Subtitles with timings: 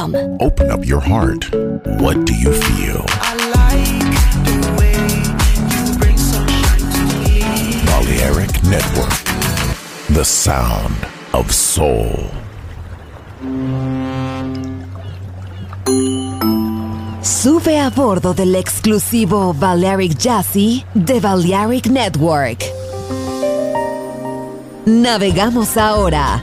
[0.00, 1.44] Open up your heart.
[2.00, 3.04] What do you feel?
[3.20, 4.14] I like
[4.46, 4.96] the way
[5.68, 7.84] you bring sunshine to me.
[7.84, 9.12] Balearic Network.
[10.08, 10.96] The sound
[11.34, 12.30] of soul.
[17.20, 22.64] Sube a bordo del exclusivo Balearic Jazzy de Balearic Network.
[24.86, 26.42] Navegamos ahora.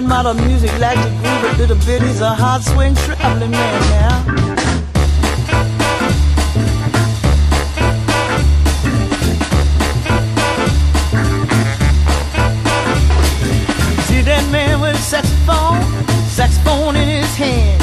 [0.00, 2.02] that modern music like to groove a little bit.
[2.02, 4.24] He's a hard swing traveling man now.
[14.06, 15.82] See that man with a saxophone,
[16.28, 17.82] saxophone in his hand.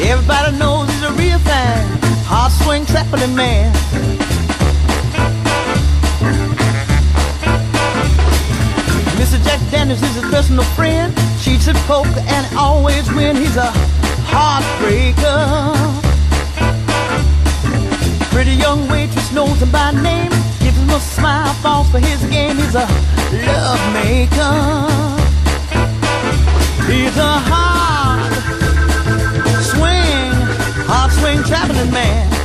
[0.00, 1.98] Everybody knows he's a real fan.
[2.24, 3.97] hard swing traveling man.
[9.70, 11.14] Daniels is his personal friend.
[11.42, 13.36] Cheats at poker and always win.
[13.36, 13.70] He's a
[14.32, 15.74] heartbreaker.
[18.32, 20.30] Pretty young waitress knows him by name.
[20.60, 22.56] Gives him a smile, falls for his game.
[22.56, 22.86] He's a
[23.46, 24.98] love maker.
[26.90, 28.32] He's a hard
[29.62, 30.32] swing,
[30.88, 32.37] hard swing traveling man.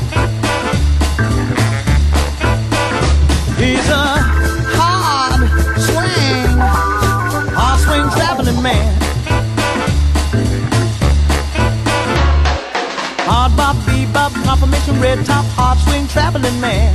[14.83, 16.94] Confirmation, red top, hard swing traveling man.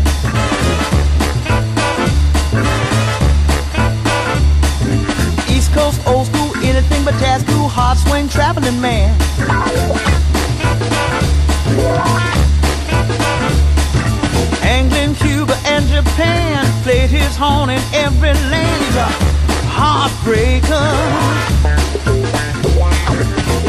[5.48, 9.14] East Coast, old school, anything but jazz cool, hard swing traveling man.
[14.64, 18.84] England, Cuba, and Japan played his horn in every land.
[18.84, 19.08] He's a
[19.68, 21.97] heartbreaker.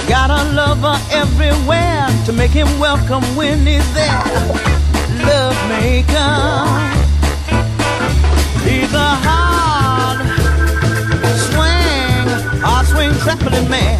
[0.10, 4.24] Got a lover everywhere to make him welcome when he's there.
[5.24, 6.34] Love maker.
[8.66, 10.18] He's a hard
[11.46, 14.00] swing, hard swing traveling man.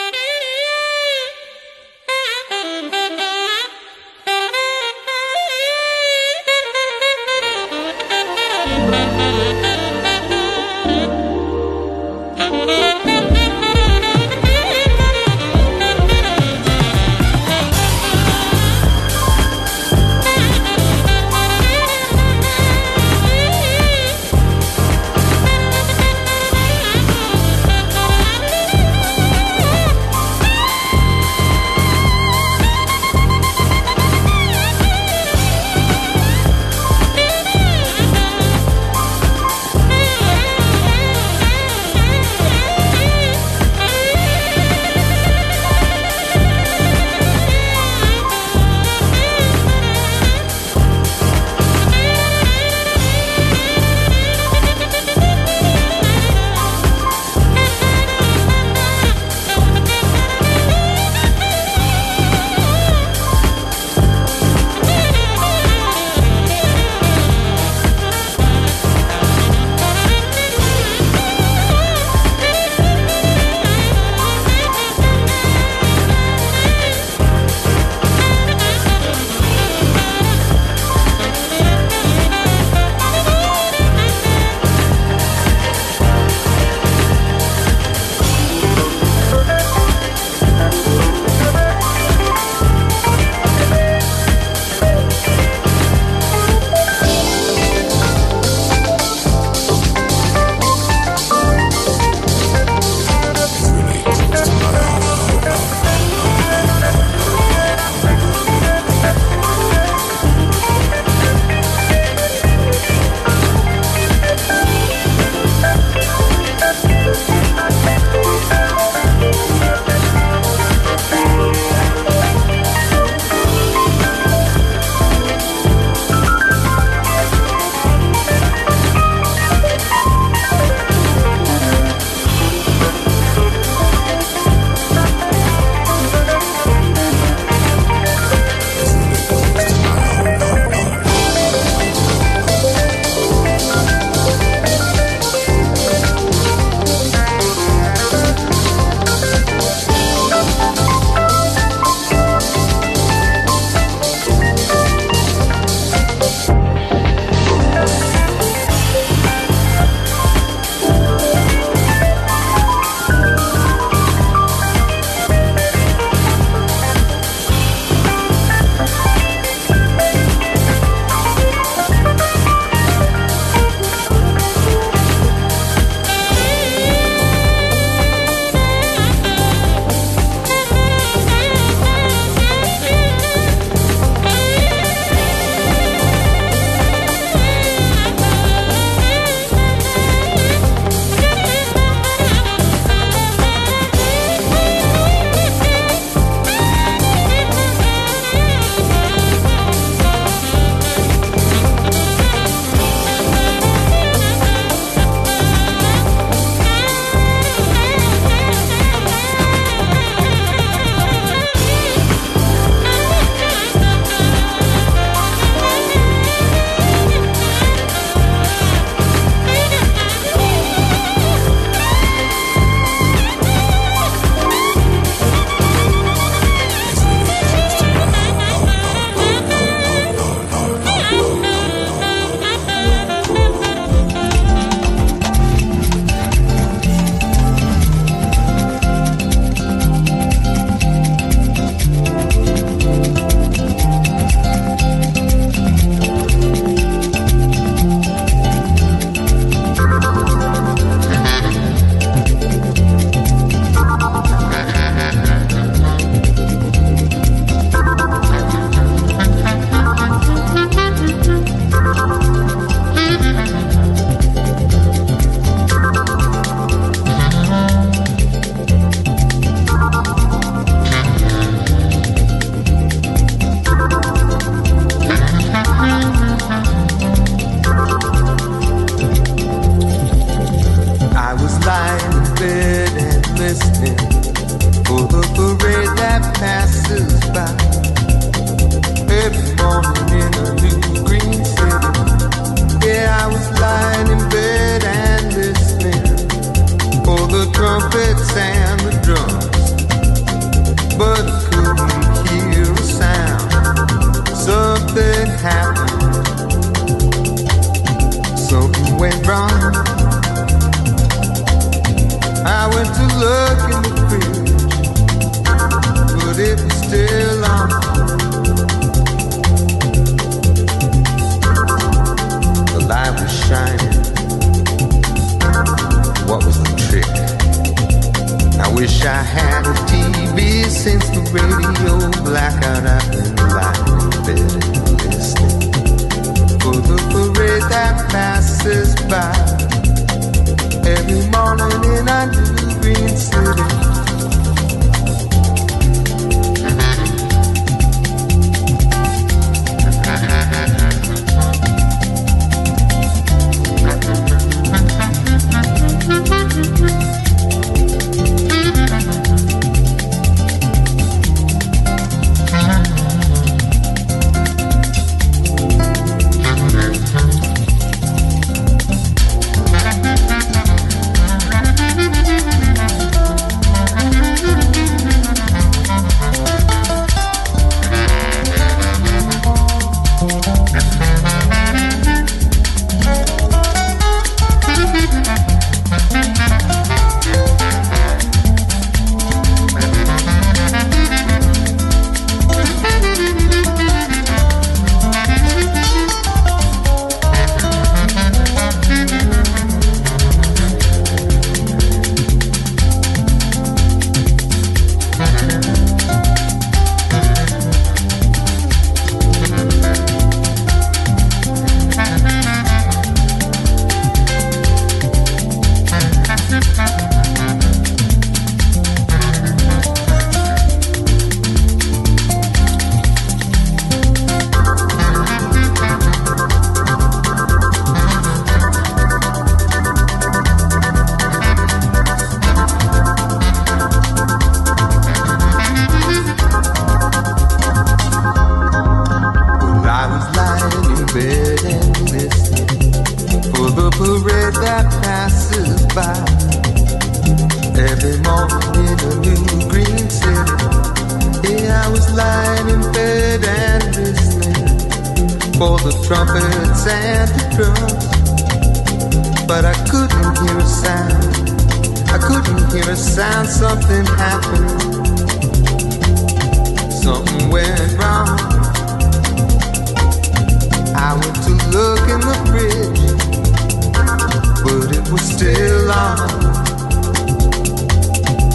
[475.21, 476.17] still on.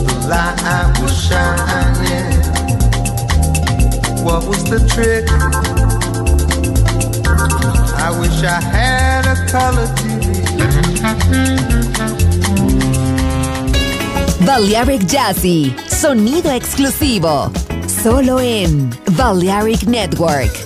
[0.06, 2.32] The light was shining.
[4.24, 5.26] What was the trick?
[8.06, 10.36] I wish I had a color TV.
[14.44, 17.50] Balearic Jazzy, sonido exclusivo,
[18.02, 20.65] solo en Balearic Network.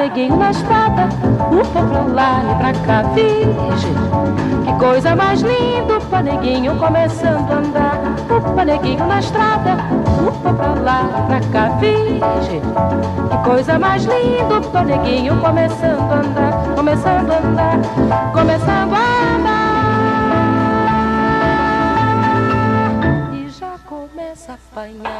[0.00, 1.08] Neguinho na estrada,
[1.72, 3.94] pra lá e pra cá, virgem.
[4.64, 8.00] Que coisa mais linda, upa, neguinho começando a andar.
[8.30, 9.76] Upa, neguinho na estrada,
[10.56, 12.62] pra lá e pra cá, virgem.
[13.30, 17.78] Que coisa mais linda, upa, neguinho começando a andar, começando a andar,
[18.32, 19.00] começando a
[19.36, 19.60] andar.
[23.34, 25.19] E já começa a apanhar.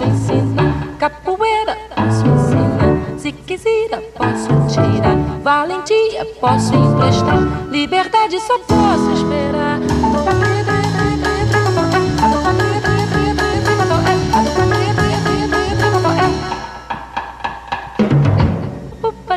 [0.00, 0.96] Posso ensinar.
[0.98, 3.18] Capoeira, posso ensinar.
[3.18, 5.16] Se quiser, posso tirar.
[5.42, 7.68] Valentia, posso emprestar.
[7.70, 9.80] Liberdade, só posso esperar.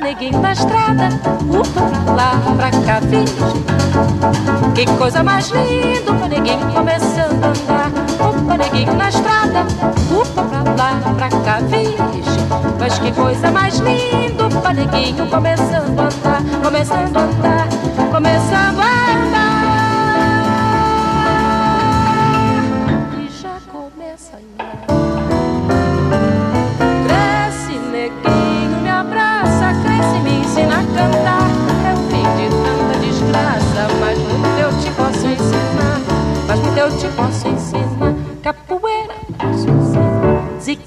[0.02, 1.10] Neguinho na estrada,
[1.50, 3.64] upa lá, pra cá, virgem.
[4.76, 8.13] Que coisa mais linda, upa, neguinho começando a andar.
[8.54, 9.66] Upa, neguinho na estrada,
[10.12, 11.98] upa pra lá, pra cá, virgem.
[12.80, 14.76] Mas que coisa mais linda, upa,
[15.28, 17.68] começando a andar, começando a andar,
[18.12, 18.86] começando a
[19.16, 19.64] andar.
[23.18, 24.86] E já começa a andar.
[27.08, 31.50] Cresce, neguinho, me abraça, cresce, me ensina a cantar.
[31.90, 35.98] Eu vim de tanta desgraça, mas muito eu te posso ensinar.
[36.48, 37.63] Mas muito eu te posso ensinar.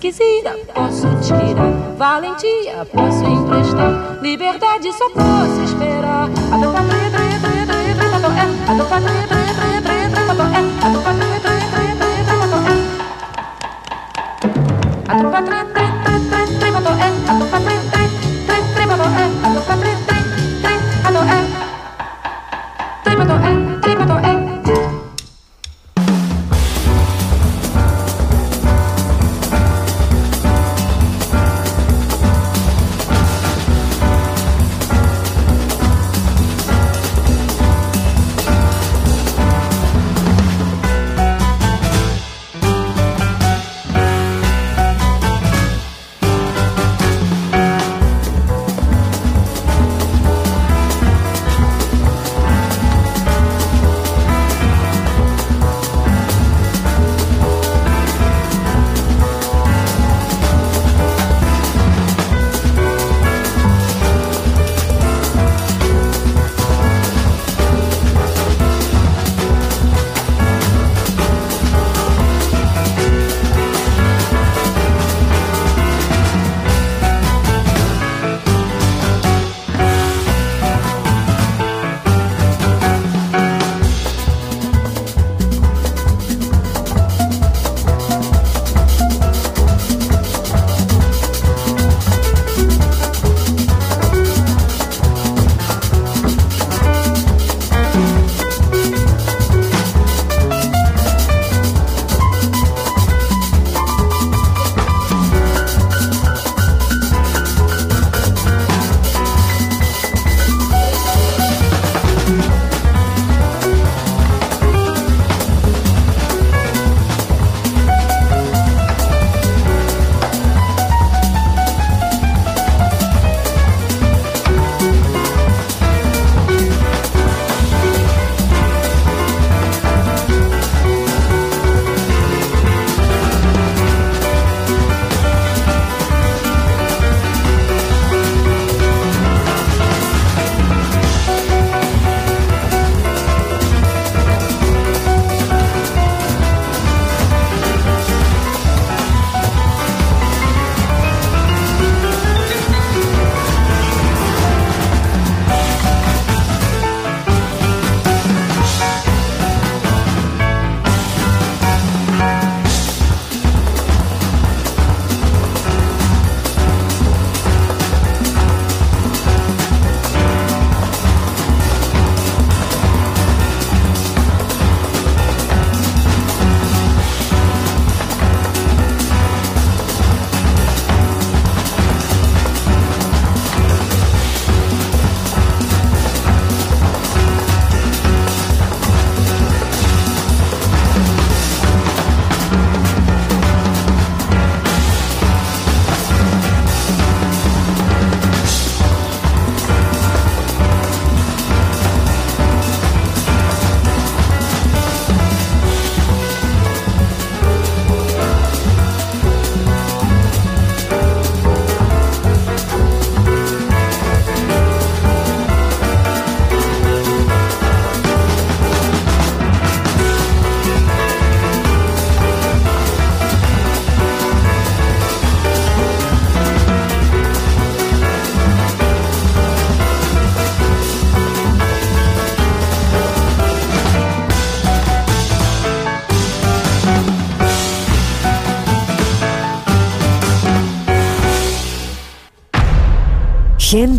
[0.01, 1.97] Quisida, posso tirar.
[1.97, 4.18] Valentia, posso emprestar.
[4.20, 6.28] Liberdade, só posso esperar.
[6.53, 9.76] A tua patria, trai, trai, trai, trai, trai, trai, A tua patria, trai, trai,